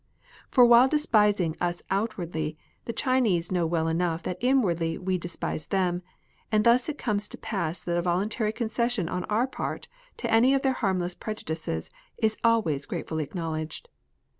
[0.49, 6.01] For while despising us outwardly, the Chinese know well enough that inwardly we despise them,
[6.51, 9.87] and thus it comes to pass that a voluntary concession on our part
[10.17, 13.89] to any of their harmless prejudices is always gratefully acknowledged.